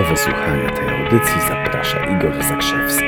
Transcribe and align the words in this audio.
Do 0.00 0.06
wysłuchania 0.06 0.70
tej 0.70 0.88
audycji 0.88 1.40
zaprasza 1.48 2.16
Igor 2.16 2.44
Zakrzewski. 2.44 3.04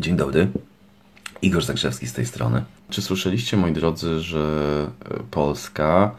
Dzień 0.00 0.16
dobry. 0.16 0.48
Igor 1.42 1.64
Zakrzewski 1.64 2.06
z 2.06 2.12
tej 2.12 2.26
strony. 2.26 2.64
Czy 2.90 3.02
słyszeliście, 3.02 3.56
moi 3.56 3.72
drodzy, 3.72 4.20
że 4.20 4.46
Polska 5.30 6.14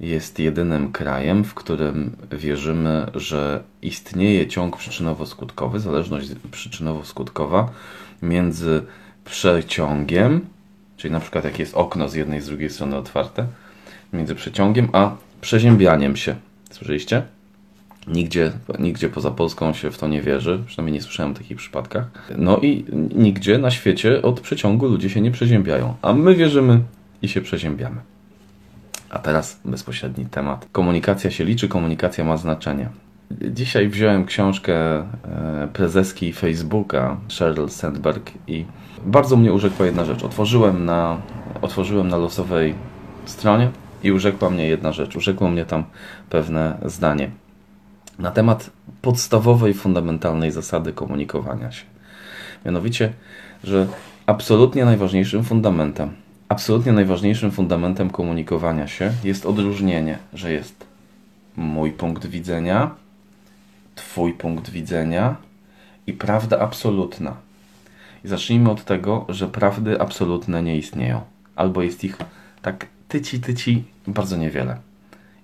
jest 0.00 0.38
jedynym 0.38 0.92
krajem, 0.92 1.44
w 1.44 1.54
którym 1.54 2.16
wierzymy, 2.32 3.06
że 3.14 3.62
istnieje 3.82 4.46
ciąg 4.48 4.76
przyczynowo-skutkowy, 4.76 5.78
zależność 5.78 6.28
przyczynowo-skutkowa 6.50 7.66
między 8.22 8.82
przeciągiem, 9.24 10.46
czyli 11.02 11.12
na 11.12 11.20
przykład 11.20 11.44
jak 11.44 11.58
jest 11.58 11.74
okno 11.74 12.08
z 12.08 12.14
jednej 12.14 12.38
i 12.38 12.42
z 12.42 12.46
drugiej 12.46 12.70
strony 12.70 12.96
otwarte, 12.96 13.46
między 14.12 14.34
przeciągiem 14.34 14.88
a 14.92 15.16
przeziębianiem 15.40 16.16
się. 16.16 16.34
Słyszeliście? 16.70 17.22
Nigdzie, 18.06 18.52
nigdzie 18.78 19.08
poza 19.08 19.30
Polską 19.30 19.72
się 19.72 19.90
w 19.90 19.98
to 19.98 20.08
nie 20.08 20.22
wierzy, 20.22 20.62
przynajmniej 20.66 20.94
nie 20.94 21.02
słyszałem 21.02 21.32
o 21.32 21.34
takich 21.34 21.56
przypadkach. 21.56 22.30
No 22.38 22.58
i 22.58 22.84
nigdzie 23.14 23.58
na 23.58 23.70
świecie 23.70 24.22
od 24.22 24.40
przeciągu 24.40 24.86
ludzie 24.86 25.10
się 25.10 25.20
nie 25.20 25.30
przeziębiają, 25.30 25.94
a 26.02 26.12
my 26.12 26.34
wierzymy 26.34 26.80
i 27.22 27.28
się 27.28 27.40
przeziębiamy. 27.40 28.00
A 29.10 29.18
teraz 29.18 29.60
bezpośredni 29.64 30.26
temat. 30.26 30.66
Komunikacja 30.72 31.30
się 31.30 31.44
liczy, 31.44 31.68
komunikacja 31.68 32.24
ma 32.24 32.36
znaczenie. 32.36 32.88
Dzisiaj 33.40 33.88
wziąłem 33.88 34.24
książkę 34.24 34.74
e, 34.74 35.04
prezeski 35.72 36.32
Facebooka, 36.32 37.16
Sheryl 37.28 37.68
Sandberg 37.68 38.30
i 38.46 38.64
bardzo 39.06 39.36
mnie 39.36 39.52
urzekła 39.52 39.86
jedna 39.86 40.04
rzecz. 40.04 40.24
Otworzyłem 40.24 40.84
na, 40.84 41.20
otworzyłem 41.62 42.08
na 42.08 42.16
losowej 42.16 42.74
stronie 43.24 43.70
i 44.02 44.12
urzekła 44.12 44.50
mnie 44.50 44.68
jedna 44.68 44.92
rzecz. 44.92 45.16
Urzekło 45.16 45.50
mnie 45.50 45.64
tam 45.64 45.84
pewne 46.30 46.78
zdanie 46.84 47.30
na 48.18 48.30
temat 48.30 48.70
podstawowej, 49.02 49.74
fundamentalnej 49.74 50.50
zasady 50.50 50.92
komunikowania 50.92 51.72
się. 51.72 51.84
Mianowicie, 52.64 53.12
że 53.64 53.86
absolutnie 54.26 54.84
najważniejszym 54.84 55.44
fundamentem, 55.44 56.10
absolutnie 56.48 56.92
najważniejszym 56.92 57.50
fundamentem 57.50 58.10
komunikowania 58.10 58.86
się 58.86 59.12
jest 59.24 59.46
odróżnienie, 59.46 60.18
że 60.34 60.52
jest 60.52 60.86
mój 61.56 61.92
punkt 61.92 62.26
widzenia, 62.26 62.90
Twój 64.12 64.32
punkt 64.32 64.70
widzenia 64.70 65.36
i 66.06 66.12
prawda 66.12 66.58
absolutna. 66.60 67.36
I 68.24 68.28
zacznijmy 68.28 68.70
od 68.70 68.84
tego, 68.84 69.26
że 69.28 69.48
prawdy 69.48 70.00
absolutne 70.00 70.62
nie 70.62 70.76
istnieją. 70.76 71.20
Albo 71.56 71.82
jest 71.82 72.04
ich 72.04 72.16
tak 72.62 72.86
tyci, 73.08 73.40
tyci 73.40 73.84
bardzo 74.06 74.36
niewiele. 74.36 74.76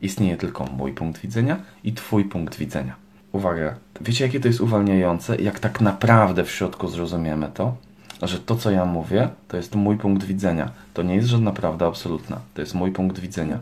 Istnieje 0.02 0.36
tylko 0.36 0.64
mój 0.64 0.92
punkt 0.92 1.20
widzenia 1.20 1.56
i 1.84 1.92
Twój 1.92 2.24
punkt 2.24 2.56
widzenia. 2.56 2.94
Uwaga, 3.32 3.74
wiecie 4.00 4.24
jakie 4.24 4.40
to 4.40 4.48
jest 4.48 4.60
uwalniające, 4.60 5.36
jak 5.36 5.60
tak 5.60 5.80
naprawdę 5.80 6.44
w 6.44 6.50
środku 6.50 6.88
zrozumiemy 6.88 7.50
to, 7.54 7.76
że 8.22 8.38
to 8.38 8.56
co 8.56 8.70
ja 8.70 8.84
mówię, 8.84 9.28
to 9.48 9.56
jest 9.56 9.74
mój 9.74 9.96
punkt 9.96 10.24
widzenia. 10.24 10.70
To 10.94 11.02
nie 11.02 11.14
jest 11.14 11.28
żadna 11.28 11.52
prawda 11.52 11.86
absolutna, 11.86 12.40
to 12.54 12.60
jest 12.60 12.74
mój 12.74 12.92
punkt 12.92 13.18
widzenia. 13.18 13.58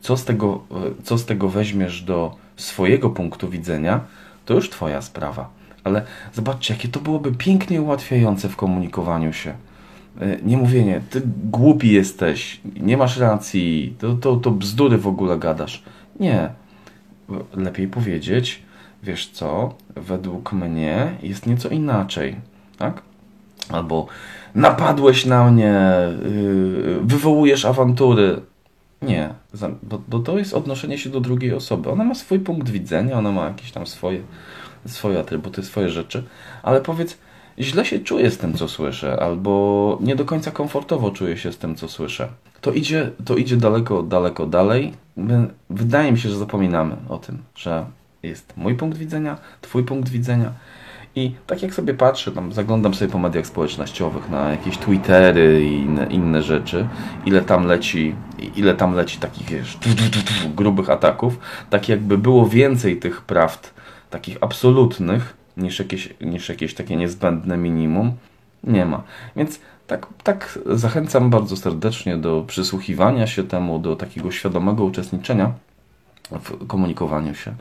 Co 0.00 0.16
z 0.16 0.24
tego, 0.24 0.64
co 1.04 1.18
z 1.18 1.26
tego 1.26 1.48
weźmiesz 1.48 2.02
do 2.02 2.36
swojego 2.56 3.10
punktu 3.10 3.48
widzenia, 3.48 4.00
to 4.50 4.54
już 4.54 4.70
Twoja 4.70 5.02
sprawa. 5.02 5.50
Ale 5.84 6.02
zobaczcie, 6.32 6.74
jakie 6.74 6.88
to 6.88 7.00
byłoby 7.00 7.32
pięknie 7.32 7.82
ułatwiające 7.82 8.48
w 8.48 8.56
komunikowaniu 8.56 9.32
się. 9.32 9.54
Nie 10.42 10.56
mówienie, 10.56 11.00
ty 11.10 11.22
głupi 11.44 11.92
jesteś, 11.92 12.60
nie 12.80 12.96
masz 12.96 13.18
racji, 13.18 13.94
to, 13.98 14.14
to, 14.14 14.36
to 14.36 14.50
bzdury 14.50 14.98
w 14.98 15.06
ogóle 15.06 15.38
gadasz. 15.38 15.82
Nie. 16.20 16.48
Lepiej 17.54 17.88
powiedzieć, 17.88 18.62
wiesz 19.02 19.28
co, 19.28 19.74
według 19.96 20.52
mnie 20.52 21.10
jest 21.22 21.46
nieco 21.46 21.68
inaczej, 21.68 22.36
tak? 22.78 23.02
Albo 23.68 24.06
napadłeś 24.54 25.26
na 25.26 25.50
mnie, 25.50 25.74
wywołujesz 27.00 27.64
awantury. 27.64 28.40
Nie, 29.02 29.34
bo, 29.82 30.02
bo 30.08 30.18
to 30.18 30.38
jest 30.38 30.54
odnoszenie 30.54 30.98
się 30.98 31.10
do 31.10 31.20
drugiej 31.20 31.54
osoby. 31.54 31.90
Ona 31.90 32.04
ma 32.04 32.14
swój 32.14 32.38
punkt 32.38 32.68
widzenia, 32.68 33.18
ona 33.18 33.32
ma 33.32 33.44
jakieś 33.44 33.72
tam 33.72 33.86
swoje, 33.86 34.20
swoje 34.86 35.18
atrybuty, 35.18 35.62
swoje 35.62 35.88
rzeczy, 35.88 36.24
ale 36.62 36.80
powiedz, 36.80 37.18
źle 37.58 37.84
się 37.84 37.98
czuję 37.98 38.30
z 38.30 38.38
tym, 38.38 38.54
co 38.54 38.68
słyszę, 38.68 39.22
albo 39.22 39.98
nie 40.00 40.16
do 40.16 40.24
końca 40.24 40.50
komfortowo 40.50 41.10
czuję 41.10 41.36
się 41.36 41.52
z 41.52 41.58
tym, 41.58 41.74
co 41.74 41.88
słyszę. 41.88 42.28
To 42.60 42.72
idzie, 42.72 43.10
to 43.24 43.36
idzie 43.36 43.56
daleko, 43.56 44.02
daleko 44.02 44.46
dalej. 44.46 44.92
Wydaje 45.70 46.12
mi 46.12 46.18
się, 46.18 46.28
że 46.28 46.38
zapominamy 46.38 46.96
o 47.08 47.18
tym, 47.18 47.38
że 47.54 47.86
jest 48.22 48.56
mój 48.56 48.74
punkt 48.74 48.98
widzenia, 48.98 49.38
twój 49.60 49.84
punkt 49.84 50.08
widzenia. 50.08 50.52
I 51.16 51.34
tak 51.46 51.62
jak 51.62 51.74
sobie 51.74 51.94
patrzę, 51.94 52.32
tam 52.32 52.52
zaglądam 52.52 52.94
sobie 52.94 53.10
po 53.10 53.18
mediach 53.18 53.46
społecznościowych 53.46 54.30
na 54.30 54.50
jakieś 54.50 54.78
Twittery 54.78 55.64
i 55.64 55.72
inne, 55.72 56.06
inne 56.06 56.42
rzeczy, 56.42 56.88
ile 57.26 57.42
tam 57.42 57.66
leci, 57.66 58.14
ile 58.56 58.74
tam 58.74 58.94
leci 58.94 59.18
takich, 59.18 59.48
wiesz, 59.48 59.78
grubych 60.56 60.90
ataków, 60.90 61.38
tak 61.70 61.88
jakby 61.88 62.18
było 62.18 62.48
więcej 62.48 62.96
tych 62.96 63.20
prawd, 63.20 63.74
takich 64.10 64.36
absolutnych, 64.40 65.36
niż 65.56 65.78
jakieś, 65.78 66.14
niż 66.20 66.48
jakieś 66.48 66.74
takie 66.74 66.96
niezbędne 66.96 67.56
minimum, 67.56 68.12
nie 68.64 68.86
ma. 68.86 69.02
Więc 69.36 69.60
tak, 69.86 70.06
tak 70.22 70.58
zachęcam 70.66 71.30
bardzo 71.30 71.56
serdecznie 71.56 72.16
do 72.16 72.44
przysłuchiwania 72.46 73.26
się 73.26 73.44
temu, 73.44 73.78
do 73.78 73.96
takiego 73.96 74.30
świadomego 74.30 74.84
uczestniczenia 74.84 75.52
w 76.30 76.66
komunikowaniu 76.66 77.34
się. 77.34 77.54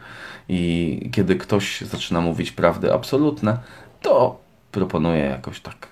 I 0.50 1.10
kiedy 1.12 1.36
ktoś 1.36 1.82
zaczyna 1.82 2.22
mówić 2.22 2.52
prawdy 2.52 2.94
absolutne, 2.94 3.58
to 4.02 4.40
proponuję 4.72 5.24
jakoś 5.24 5.62
tak 5.62 5.88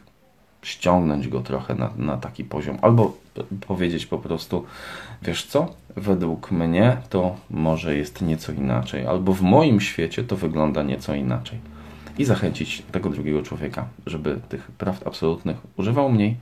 ściągnąć 0.61 1.27
go 1.27 1.41
trochę 1.41 1.75
na, 1.75 1.89
na 1.97 2.17
taki 2.17 2.43
poziom. 2.43 2.77
Albo 2.81 3.17
powiedzieć 3.67 4.05
po 4.05 4.17
prostu, 4.17 4.65
wiesz 5.21 5.45
co, 5.45 5.73
według 5.95 6.51
mnie 6.51 6.97
to 7.09 7.35
może 7.49 7.97
jest 7.97 8.21
nieco 8.21 8.51
inaczej. 8.51 9.05
Albo 9.05 9.33
w 9.33 9.41
moim 9.41 9.81
świecie 9.81 10.23
to 10.23 10.35
wygląda 10.35 10.83
nieco 10.83 11.15
inaczej. 11.15 11.59
I 12.17 12.25
zachęcić 12.25 12.83
tego 12.91 13.09
drugiego 13.09 13.41
człowieka, 13.41 13.87
żeby 14.05 14.39
tych 14.49 14.71
prawd 14.71 15.07
absolutnych 15.07 15.57
używał 15.77 16.09
mniej, 16.09 16.35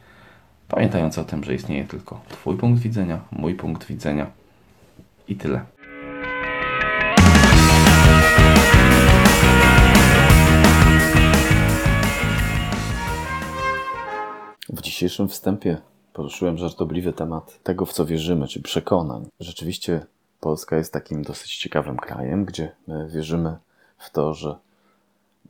pamiętając 0.68 1.18
o 1.18 1.24
tym, 1.24 1.44
że 1.44 1.56
istnieje 1.56 1.86
tylko 1.86 2.22
Twój 2.30 2.58
punkt 2.58 2.82
widzenia, 2.82 3.20
mój 3.32 3.54
punkt 3.54 3.88
widzenia 3.88 4.28
i 5.28 5.36
tyle. 5.36 5.62
Dzisiejszym 15.06 15.30
wstępie 15.30 15.78
poruszyłem 16.14 16.58
żartobliwy 16.58 17.14
temat 17.14 17.64
tego, 17.64 17.86
w 17.86 17.94
co 17.94 18.06
wierzymy, 18.06 18.48
czy 18.48 18.62
przekonań. 18.62 19.26
Rzeczywiście 19.40 20.06
Polska 20.40 20.78
jest 20.78 20.94
takim 20.94 21.24
dosyć 21.24 21.58
ciekawym 21.58 21.98
krajem, 21.98 22.46
gdzie 22.46 22.72
my 22.88 23.10
wierzymy 23.10 23.58
w 23.98 24.10
to, 24.10 24.34
że 24.34 24.58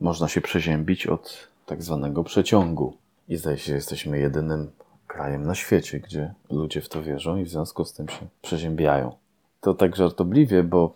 można 0.00 0.28
się 0.28 0.40
przeziębić 0.40 1.06
od 1.06 1.48
tak 1.66 1.82
zwanego 1.82 2.24
przeciągu. 2.24 2.96
I 3.28 3.36
zdaje 3.36 3.58
się, 3.58 3.66
że 3.66 3.74
jesteśmy 3.74 4.18
jedynym 4.18 4.70
krajem 5.06 5.46
na 5.46 5.54
świecie, 5.54 6.00
gdzie 6.00 6.34
ludzie 6.50 6.80
w 6.80 6.88
to 6.88 7.02
wierzą 7.02 7.36
i 7.36 7.44
w 7.44 7.50
związku 7.50 7.84
z 7.84 7.92
tym 7.92 8.08
się 8.08 8.26
przeziębiają. 8.42 9.12
To 9.60 9.74
tak 9.74 9.96
żartobliwie, 9.96 10.62
bo 10.62 10.94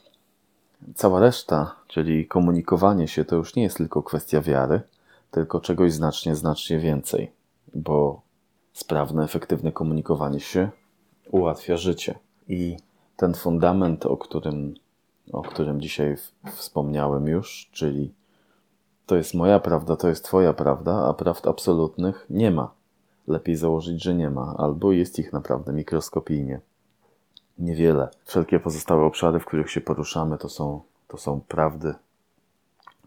cała 0.94 1.20
reszta, 1.20 1.76
czyli 1.88 2.26
komunikowanie 2.26 3.08
się, 3.08 3.24
to 3.24 3.36
już 3.36 3.56
nie 3.56 3.62
jest 3.62 3.76
tylko 3.76 4.02
kwestia 4.02 4.40
wiary, 4.40 4.80
tylko 5.30 5.60
czegoś 5.60 5.92
znacznie, 5.92 6.36
znacznie 6.36 6.78
więcej, 6.78 7.30
bo 7.74 8.29
sprawne, 8.72 9.24
efektywne 9.24 9.72
komunikowanie 9.72 10.40
się 10.40 10.70
ułatwia 11.30 11.76
życie. 11.76 12.18
I 12.48 12.76
ten 13.16 13.34
fundament, 13.34 14.06
o 14.06 14.16
którym, 14.16 14.74
o 15.32 15.42
którym 15.42 15.80
dzisiaj 15.80 16.16
wspomniałem 16.52 17.26
już, 17.26 17.70
czyli 17.72 18.14
to 19.06 19.16
jest 19.16 19.34
moja 19.34 19.60
prawda, 19.60 19.96
to 19.96 20.08
jest 20.08 20.24
Twoja 20.24 20.52
prawda, 20.52 21.08
a 21.08 21.14
prawd 21.14 21.48
absolutnych 21.48 22.26
nie 22.30 22.50
ma. 22.50 22.74
Lepiej 23.28 23.56
założyć, 23.56 24.02
że 24.02 24.14
nie 24.14 24.30
ma, 24.30 24.54
albo 24.58 24.92
jest 24.92 25.18
ich 25.18 25.32
naprawdę 25.32 25.72
mikroskopijnie. 25.72 26.60
Niewiele. 27.58 28.08
Wszelkie 28.24 28.60
pozostałe 28.60 29.04
obszary, 29.04 29.40
w 29.40 29.44
których 29.44 29.70
się 29.70 29.80
poruszamy, 29.80 30.38
to 30.38 30.48
są, 30.48 30.80
to 31.08 31.16
są 31.16 31.40
prawdy 31.40 31.94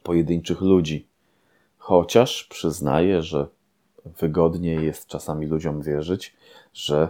pojedynczych 0.04 0.62
ludzi. 0.62 1.08
Chociaż 1.78 2.44
przyznaję, 2.44 3.22
że 3.22 3.48
wygodniej 4.06 4.86
jest 4.86 5.08
czasami 5.08 5.46
ludziom 5.46 5.82
wierzyć, 5.82 6.36
że 6.74 7.10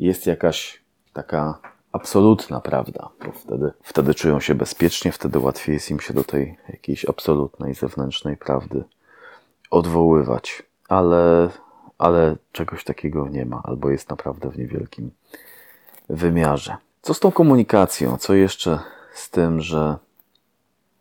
jest 0.00 0.26
jakaś 0.26 0.82
taka 1.12 1.58
absolutna 1.92 2.60
prawda, 2.60 3.08
bo 3.24 3.32
wtedy, 3.32 3.72
wtedy 3.82 4.14
czują 4.14 4.40
się 4.40 4.54
bezpiecznie, 4.54 5.12
wtedy 5.12 5.38
łatwiej 5.38 5.74
jest 5.74 5.90
im 5.90 6.00
się 6.00 6.14
do 6.14 6.24
tej 6.24 6.56
jakiejś 6.68 7.04
absolutnej 7.04 7.74
zewnętrznej 7.74 8.36
prawdy 8.36 8.84
odwoływać. 9.70 10.62
Ale, 10.88 11.50
ale 11.98 12.36
czegoś 12.52 12.84
takiego 12.84 13.28
nie 13.28 13.46
ma, 13.46 13.60
albo 13.64 13.90
jest 13.90 14.10
naprawdę 14.10 14.50
w 14.50 14.58
niewielkim 14.58 15.10
wymiarze. 16.08 16.76
Co 17.02 17.14
z 17.14 17.20
tą 17.20 17.32
komunikacją? 17.32 18.16
Co 18.16 18.34
jeszcze 18.34 18.78
z 19.14 19.30
tym, 19.30 19.60
że 19.60 19.96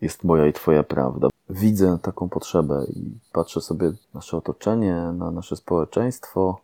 jest 0.01 0.23
moja 0.23 0.47
i 0.47 0.53
Twoja 0.53 0.83
prawda? 0.83 1.27
Widzę 1.53 1.97
taką 2.01 2.29
potrzebę 2.29 2.85
i 2.89 3.19
patrzę 3.33 3.61
sobie 3.61 3.87
na 3.87 3.95
nasze 4.13 4.37
otoczenie, 4.37 4.95
na 4.95 5.31
nasze 5.31 5.55
społeczeństwo 5.55 6.61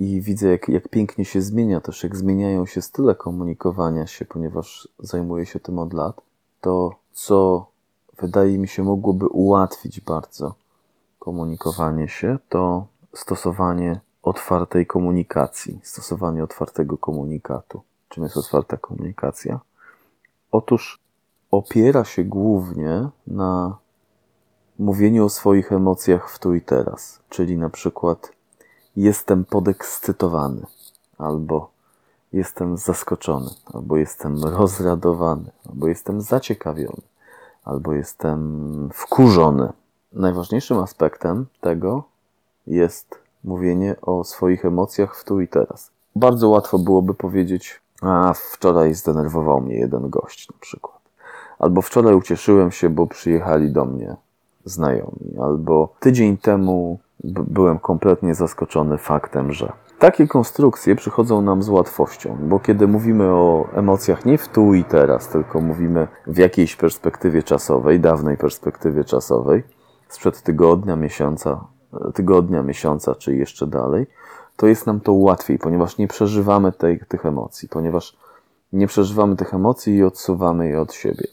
i 0.00 0.20
widzę, 0.20 0.48
jak, 0.48 0.68
jak 0.68 0.88
pięknie 0.88 1.24
się 1.24 1.42
zmienia, 1.42 1.80
też 1.80 2.02
jak 2.02 2.16
zmieniają 2.16 2.66
się 2.66 2.82
style 2.82 3.14
komunikowania 3.14 4.06
się, 4.06 4.24
ponieważ 4.24 4.88
zajmuję 4.98 5.46
się 5.46 5.60
tym 5.60 5.78
od 5.78 5.92
lat. 5.92 6.20
To, 6.60 6.94
co 7.12 7.66
wydaje 8.18 8.58
mi 8.58 8.68
się 8.68 8.82
mogłoby 8.82 9.28
ułatwić 9.28 10.00
bardzo 10.00 10.54
komunikowanie 11.18 12.08
się, 12.08 12.38
to 12.48 12.86
stosowanie 13.14 14.00
otwartej 14.22 14.86
komunikacji, 14.86 15.80
stosowanie 15.82 16.44
otwartego 16.44 16.98
komunikatu. 16.98 17.82
Czym 18.08 18.24
jest 18.24 18.36
otwarta 18.36 18.76
komunikacja? 18.76 19.60
Otóż 20.52 20.98
opiera 21.50 22.04
się 22.04 22.24
głównie 22.24 23.08
na 23.26 23.83
mówieniu 24.78 25.24
o 25.24 25.28
swoich 25.28 25.72
emocjach 25.72 26.30
w 26.30 26.38
tu 26.38 26.54
i 26.54 26.60
teraz, 26.60 27.20
czyli 27.28 27.56
na 27.56 27.70
przykład 27.70 28.32
jestem 28.96 29.44
podekscytowany, 29.44 30.66
albo 31.18 31.70
jestem 32.32 32.76
zaskoczony, 32.76 33.50
albo 33.74 33.96
jestem 33.96 34.44
rozradowany, 34.44 35.50
albo 35.70 35.88
jestem 35.88 36.20
zaciekawiony, 36.20 37.02
albo 37.64 37.92
jestem 37.92 38.90
wkurzony. 38.92 39.72
Najważniejszym 40.12 40.78
aspektem 40.78 41.46
tego 41.60 42.04
jest 42.66 43.18
mówienie 43.44 43.96
o 44.02 44.24
swoich 44.24 44.64
emocjach 44.64 45.16
w 45.16 45.24
tu 45.24 45.40
i 45.40 45.48
teraz. 45.48 45.90
Bardzo 46.16 46.48
łatwo 46.48 46.78
byłoby 46.78 47.14
powiedzieć, 47.14 47.80
a 48.02 48.34
wczoraj 48.34 48.94
zdenerwował 48.94 49.60
mnie 49.60 49.76
jeden 49.76 50.10
gość 50.10 50.48
na 50.48 50.56
przykład. 50.60 50.98
Albo 51.58 51.82
wczoraj 51.82 52.14
ucieszyłem 52.14 52.70
się, 52.70 52.90
bo 52.90 53.06
przyjechali 53.06 53.70
do 53.70 53.84
mnie 53.84 54.16
znajomi. 54.64 55.36
Albo 55.42 55.94
tydzień 56.00 56.36
temu 56.36 56.98
byłem 57.24 57.78
kompletnie 57.78 58.34
zaskoczony 58.34 58.98
faktem, 58.98 59.52
że 59.52 59.72
takie 59.98 60.26
konstrukcje 60.26 60.96
przychodzą 60.96 61.42
nam 61.42 61.62
z 61.62 61.68
łatwością, 61.68 62.36
bo 62.40 62.60
kiedy 62.60 62.86
mówimy 62.86 63.24
o 63.24 63.68
emocjach 63.72 64.24
nie 64.24 64.38
w 64.38 64.48
tu 64.48 64.74
i 64.74 64.84
teraz, 64.84 65.28
tylko 65.28 65.60
mówimy 65.60 66.08
w 66.26 66.38
jakiejś 66.38 66.76
perspektywie 66.76 67.42
czasowej, 67.42 68.00
dawnej 68.00 68.36
perspektywie 68.36 69.04
czasowej, 69.04 69.62
sprzed 70.08 70.42
tygodnia, 70.42 70.96
miesiąca, 70.96 71.64
tygodnia, 72.14 72.62
miesiąca, 72.62 73.14
czy 73.14 73.36
jeszcze 73.36 73.66
dalej, 73.66 74.06
to 74.56 74.66
jest 74.66 74.86
nam 74.86 75.00
to 75.00 75.12
łatwiej, 75.12 75.58
ponieważ 75.58 75.98
nie 75.98 76.08
przeżywamy 76.08 76.72
tej, 76.72 77.00
tych 77.08 77.26
emocji, 77.26 77.68
ponieważ 77.68 78.16
nie 78.72 78.86
przeżywamy 78.86 79.36
tych 79.36 79.54
emocji 79.54 79.96
i 79.96 80.04
odsuwamy 80.04 80.68
je 80.68 80.80
od 80.80 80.92
siebie. 80.92 81.24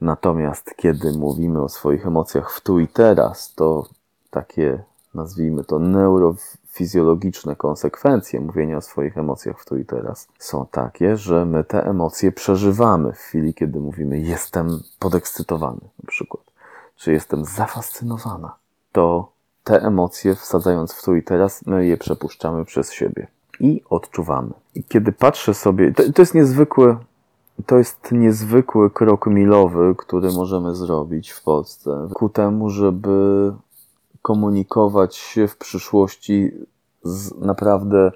Natomiast 0.00 0.74
kiedy 0.76 1.12
mówimy 1.12 1.62
o 1.62 1.68
swoich 1.68 2.06
emocjach 2.06 2.52
w 2.52 2.60
tu 2.60 2.80
i 2.80 2.88
teraz, 2.88 3.54
to 3.54 3.88
takie, 4.30 4.82
nazwijmy 5.14 5.64
to, 5.64 5.78
neurofizjologiczne 5.78 7.56
konsekwencje 7.56 8.40
mówienia 8.40 8.76
o 8.76 8.80
swoich 8.80 9.18
emocjach 9.18 9.60
w 9.60 9.64
tu 9.64 9.76
i 9.76 9.84
teraz 9.84 10.28
są 10.38 10.66
takie, 10.70 11.16
że 11.16 11.44
my 11.44 11.64
te 11.64 11.86
emocje 11.86 12.32
przeżywamy 12.32 13.12
w 13.12 13.18
chwili, 13.18 13.54
kiedy 13.54 13.80
mówimy 13.80 14.18
jestem 14.18 14.80
podekscytowany 14.98 15.80
na 16.02 16.08
przykład, 16.08 16.42
czy 16.96 17.12
jestem 17.12 17.44
zafascynowana. 17.44 18.54
To 18.92 19.32
te 19.64 19.82
emocje, 19.82 20.34
wsadzając 20.34 20.92
w 20.92 21.02
tu 21.02 21.16
i 21.16 21.22
teraz, 21.22 21.66
my 21.66 21.86
je 21.86 21.96
przepuszczamy 21.96 22.64
przez 22.64 22.92
siebie 22.92 23.26
i 23.60 23.82
odczuwamy. 23.90 24.50
I 24.74 24.84
kiedy 24.84 25.12
patrzę 25.12 25.54
sobie, 25.54 25.92
to, 25.92 26.12
to 26.12 26.22
jest 26.22 26.34
niezwykły, 26.34 26.96
to 27.66 27.78
jest 27.78 28.12
niezwykły 28.12 28.90
krok 28.90 29.26
milowy, 29.26 29.94
który 29.98 30.32
możemy 30.32 30.74
zrobić 30.74 31.30
w 31.30 31.42
Polsce 31.42 32.08
ku 32.14 32.28
temu, 32.28 32.70
żeby 32.70 33.52
komunikować 34.22 35.16
się 35.16 35.48
w 35.48 35.56
przyszłości 35.56 36.50
z 37.02 37.38
naprawdę 37.38 38.12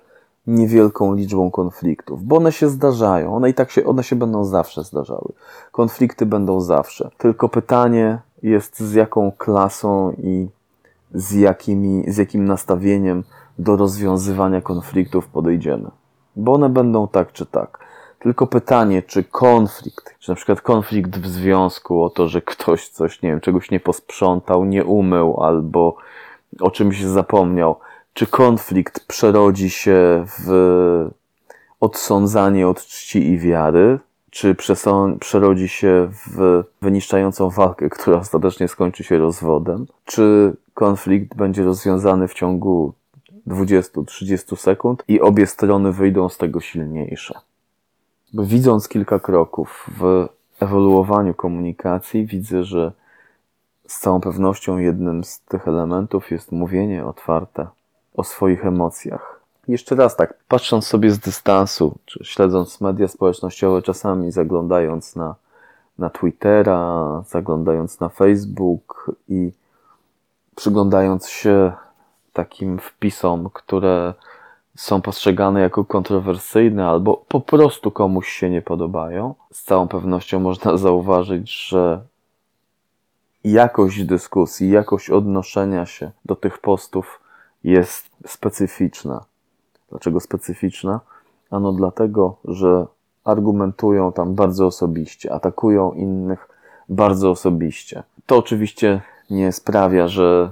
niewielką 0.46 1.14
liczbą 1.14 1.50
konfliktów, 1.50 2.24
bo 2.24 2.36
one 2.36 2.52
się 2.52 2.68
zdarzają, 2.68 3.36
one 3.36 3.50
i 3.50 3.54
tak 3.54 3.70
się, 3.70 3.84
one 3.84 4.04
się 4.04 4.16
będą 4.16 4.44
zawsze 4.44 4.84
zdarzały. 4.84 5.32
Konflikty 5.72 6.26
będą 6.26 6.60
zawsze. 6.60 7.10
Tylko 7.18 7.48
pytanie 7.48 8.18
jest 8.42 8.80
z 8.80 8.92
jaką 8.94 9.32
klasą 9.38 10.12
i 10.12 10.48
z, 11.14 11.32
jakimi, 11.32 12.04
z 12.08 12.16
jakim 12.16 12.44
nastawieniem 12.44 13.24
do 13.58 13.76
rozwiązywania 13.76 14.60
konfliktów 14.60 15.26
podejdziemy. 15.26 15.90
Bo 16.36 16.52
one 16.52 16.68
będą 16.68 17.08
tak 17.08 17.32
czy 17.32 17.46
tak. 17.46 17.78
Tylko 18.22 18.46
pytanie, 18.46 19.02
czy 19.02 19.24
konflikt, 19.24 20.18
czy 20.18 20.30
na 20.30 20.34
przykład 20.34 20.60
konflikt 20.60 21.18
w 21.18 21.26
związku 21.26 22.04
o 22.04 22.10
to, 22.10 22.28
że 22.28 22.42
ktoś 22.42 22.88
coś, 22.88 23.22
nie 23.22 23.30
wiem, 23.30 23.40
czegoś 23.40 23.70
nie 23.70 23.80
posprzątał, 23.80 24.64
nie 24.64 24.84
umył 24.84 25.42
albo 25.42 25.96
o 26.60 26.70
czymś 26.70 27.04
zapomniał, 27.04 27.76
czy 28.14 28.26
konflikt 28.26 29.06
przerodzi 29.06 29.70
się 29.70 30.24
w 30.38 31.10
odsądzanie 31.80 32.68
od 32.68 32.86
czci 32.86 33.28
i 33.28 33.38
wiary, 33.38 33.98
czy 34.30 34.56
przerodzi 35.20 35.68
się 35.68 36.08
w 36.26 36.64
wyniszczającą 36.82 37.50
walkę, 37.50 37.90
która 37.90 38.18
ostatecznie 38.18 38.68
skończy 38.68 39.04
się 39.04 39.18
rozwodem, 39.18 39.86
czy 40.04 40.56
konflikt 40.74 41.34
będzie 41.34 41.64
rozwiązany 41.64 42.28
w 42.28 42.34
ciągu 42.34 42.92
20-30 43.46 44.56
sekund 44.56 45.04
i 45.08 45.20
obie 45.20 45.46
strony 45.46 45.92
wyjdą 45.92 46.28
z 46.28 46.38
tego 46.38 46.60
silniejsze. 46.60 47.34
Widząc 48.34 48.88
kilka 48.88 49.18
kroków 49.18 49.86
w 49.98 50.28
ewoluowaniu 50.60 51.34
komunikacji, 51.34 52.26
widzę, 52.26 52.64
że 52.64 52.92
z 53.86 54.00
całą 54.00 54.20
pewnością 54.20 54.78
jednym 54.78 55.24
z 55.24 55.40
tych 55.40 55.68
elementów 55.68 56.30
jest 56.30 56.52
mówienie 56.52 57.06
otwarte 57.06 57.66
o 58.14 58.24
swoich 58.24 58.66
emocjach. 58.66 59.40
Jeszcze 59.68 59.94
raz 59.94 60.16
tak, 60.16 60.34
patrząc 60.48 60.86
sobie 60.86 61.10
z 61.10 61.18
dystansu, 61.18 61.94
czy 62.04 62.24
śledząc 62.24 62.80
media 62.80 63.08
społecznościowe, 63.08 63.82
czasami 63.82 64.32
zaglądając 64.32 65.16
na, 65.16 65.34
na 65.98 66.10
Twittera, 66.10 67.22
zaglądając 67.28 68.00
na 68.00 68.08
Facebook 68.08 69.10
i 69.28 69.52
przyglądając 70.56 71.28
się 71.28 71.72
takim 72.32 72.78
wpisom, 72.78 73.50
które 73.52 74.14
są 74.76 75.02
postrzegane 75.02 75.60
jako 75.60 75.84
kontrowersyjne 75.84 76.86
albo 76.86 77.24
po 77.28 77.40
prostu 77.40 77.90
komuś 77.90 78.28
się 78.28 78.50
nie 78.50 78.62
podobają, 78.62 79.34
z 79.52 79.62
całą 79.62 79.88
pewnością 79.88 80.40
można 80.40 80.76
zauważyć, 80.86 81.68
że 81.68 82.00
jakość 83.44 84.04
dyskusji, 84.04 84.70
jakość 84.70 85.10
odnoszenia 85.10 85.86
się 85.86 86.10
do 86.24 86.36
tych 86.36 86.58
postów 86.58 87.20
jest 87.64 88.10
specyficzna. 88.26 89.24
Dlaczego 89.90 90.20
specyficzna? 90.20 91.00
Ano 91.50 91.72
dlatego, 91.72 92.36
że 92.44 92.86
argumentują 93.24 94.12
tam 94.12 94.34
bardzo 94.34 94.66
osobiście, 94.66 95.32
atakują 95.32 95.92
innych 95.92 96.48
bardzo 96.88 97.30
osobiście. 97.30 98.02
To 98.26 98.36
oczywiście 98.36 99.00
nie 99.30 99.52
sprawia, 99.52 100.08
że 100.08 100.50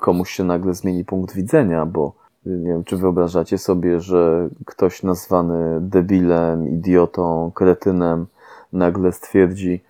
komuś 0.00 0.30
się 0.30 0.44
nagle 0.44 0.74
zmieni 0.74 1.04
punkt 1.04 1.34
widzenia, 1.34 1.86
bo 1.86 2.12
nie 2.46 2.72
wiem, 2.72 2.84
czy 2.84 2.96
wyobrażacie 2.96 3.58
sobie, 3.58 4.00
że 4.00 4.48
ktoś 4.66 5.02
nazwany 5.02 5.78
debilem, 5.80 6.68
idiotą, 6.68 7.52
kretynem 7.54 8.26
nagle 8.72 9.12
stwierdzi, 9.12 9.80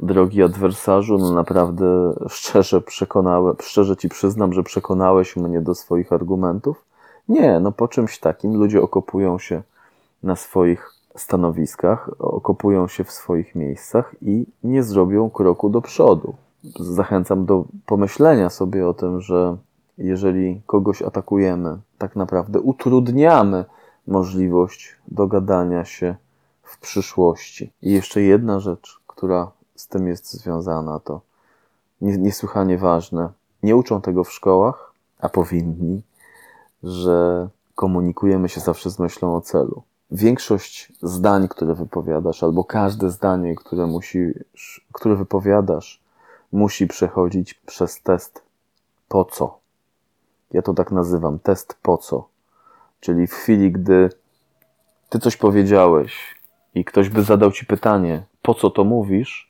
drogi 0.00 0.42
adwersarzu, 0.42 1.18
no 1.18 1.32
naprawdę 1.32 2.14
szczerze 2.28 2.80
przekonałem, 2.80 3.56
szczerze 3.60 3.96
ci 3.96 4.08
przyznam, 4.08 4.52
że 4.52 4.62
przekonałeś 4.62 5.36
mnie 5.36 5.60
do 5.60 5.74
swoich 5.74 6.12
argumentów. 6.12 6.84
Nie, 7.28 7.60
no 7.60 7.72
po 7.72 7.88
czymś 7.88 8.18
takim 8.18 8.56
ludzie 8.56 8.82
okopują 8.82 9.38
się 9.38 9.62
na 10.22 10.36
swoich 10.36 10.92
stanowiskach, 11.16 12.10
okopują 12.18 12.88
się 12.88 13.04
w 13.04 13.10
swoich 13.10 13.54
miejscach 13.54 14.14
i 14.22 14.46
nie 14.64 14.82
zrobią 14.82 15.30
kroku 15.30 15.70
do 15.70 15.80
przodu. 15.80 16.34
Zachęcam 16.80 17.46
do 17.46 17.64
pomyślenia 17.86 18.50
sobie 18.50 18.88
o 18.88 18.94
tym, 18.94 19.20
że 19.20 19.56
jeżeli 19.98 20.62
kogoś 20.66 21.02
atakujemy, 21.02 21.78
tak 21.98 22.16
naprawdę 22.16 22.60
utrudniamy 22.60 23.64
możliwość 24.06 24.96
dogadania 25.08 25.84
się 25.84 26.16
w 26.62 26.78
przyszłości. 26.78 27.72
I 27.82 27.92
jeszcze 27.92 28.22
jedna 28.22 28.60
rzecz, 28.60 29.00
która 29.06 29.50
z 29.74 29.88
tym 29.88 30.08
jest 30.08 30.32
związana, 30.32 31.00
to 31.00 31.20
niesłychanie 32.00 32.78
ważne. 32.78 33.28
Nie 33.62 33.76
uczą 33.76 34.00
tego 34.00 34.24
w 34.24 34.32
szkołach, 34.32 34.92
a 35.20 35.28
powinni, 35.28 36.02
że 36.82 37.48
komunikujemy 37.74 38.48
się 38.48 38.60
zawsze 38.60 38.90
z 38.90 38.98
myślą 38.98 39.36
o 39.36 39.40
celu. 39.40 39.82
Większość 40.10 40.92
zdań, 41.02 41.48
które 41.48 41.74
wypowiadasz, 41.74 42.42
albo 42.42 42.64
każde 42.64 43.10
zdanie, 43.10 43.54
które, 43.54 43.86
musisz, 43.86 44.86
które 44.92 45.16
wypowiadasz, 45.16 46.00
musi 46.52 46.86
przechodzić 46.86 47.54
przez 47.54 48.02
test 48.02 48.42
po 49.08 49.24
co. 49.24 49.58
Ja 50.52 50.62
to 50.62 50.74
tak 50.74 50.92
nazywam 50.92 51.38
test 51.38 51.78
po 51.82 51.98
co. 51.98 52.28
Czyli 53.00 53.26
w 53.26 53.32
chwili, 53.32 53.72
gdy 53.72 54.10
ty 55.08 55.18
coś 55.18 55.36
powiedziałeś 55.36 56.34
i 56.74 56.84
ktoś 56.84 57.08
by 57.08 57.22
zadał 57.22 57.52
ci 57.52 57.66
pytanie, 57.66 58.22
po 58.42 58.54
co 58.54 58.70
to 58.70 58.84
mówisz, 58.84 59.48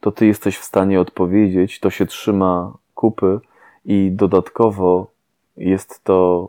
to 0.00 0.12
ty 0.12 0.26
jesteś 0.26 0.58
w 0.58 0.64
stanie 0.64 1.00
odpowiedzieć, 1.00 1.80
to 1.80 1.90
się 1.90 2.06
trzyma 2.06 2.72
kupy 2.94 3.40
i 3.84 4.10
dodatkowo 4.12 5.06
jest 5.56 6.04
to 6.04 6.48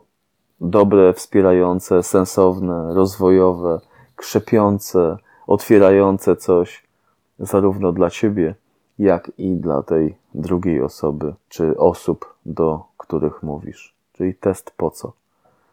dobre, 0.60 1.12
wspierające, 1.12 2.02
sensowne, 2.02 2.94
rozwojowe, 2.94 3.80
krzepiące, 4.16 5.16
otwierające 5.46 6.36
coś 6.36 6.82
zarówno 7.38 7.92
dla 7.92 8.10
ciebie, 8.10 8.54
jak 8.98 9.32
i 9.38 9.56
dla 9.56 9.82
tej 9.82 10.14
drugiej 10.34 10.82
osoby, 10.82 11.34
czy 11.48 11.76
osób, 11.78 12.34
do 12.46 12.84
których 12.96 13.42
mówisz. 13.42 13.94
Czyli 14.12 14.34
test 14.34 14.72
po 14.76 14.90
co. 14.90 15.12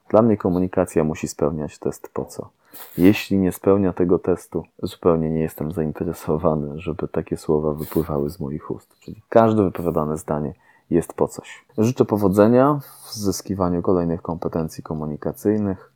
Dla 0.09 0.21
mnie 0.21 0.37
komunikacja 0.37 1.03
musi 1.03 1.27
spełniać 1.27 1.79
test 1.79 2.09
po 2.13 2.25
co. 2.25 2.49
Jeśli 2.97 3.37
nie 3.37 3.51
spełnia 3.51 3.93
tego 3.93 4.19
testu, 4.19 4.63
zupełnie 4.83 5.29
nie 5.29 5.39
jestem 5.39 5.71
zainteresowany, 5.71 6.79
żeby 6.79 7.07
takie 7.07 7.37
słowa 7.37 7.73
wypływały 7.73 8.29
z 8.29 8.39
moich 8.39 8.71
ust. 8.71 8.99
Czyli 8.99 9.21
każde 9.29 9.63
wypowiadane 9.63 10.17
zdanie 10.17 10.53
jest 10.89 11.13
po 11.13 11.27
coś. 11.27 11.65
Życzę 11.77 12.05
powodzenia 12.05 12.79
w 13.05 13.13
zyskiwaniu 13.13 13.81
kolejnych 13.81 14.21
kompetencji 14.21 14.83
komunikacyjnych. 14.83 15.91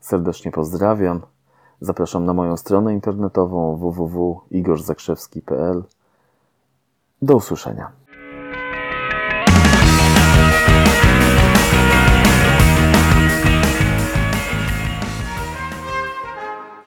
Serdecznie 0.00 0.52
pozdrawiam. 0.52 1.20
Zapraszam 1.80 2.24
na 2.24 2.34
moją 2.34 2.56
stronę 2.56 2.94
internetową 2.94 3.76
www.igorzakrzewski.pl. 3.76 5.82
Do 7.22 7.36
usłyszenia. 7.36 8.03